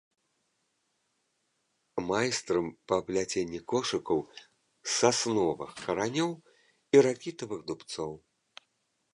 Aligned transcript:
Майстрам 2.09 2.67
па 2.91 2.97
пляценні 3.09 3.59
кошыкаў 3.73 4.19
з 4.39 4.95
сасновых 4.99 5.69
каранёў 5.83 6.31
і 6.97 7.05
ракітавых 7.09 7.59
дубцоў. 7.69 8.11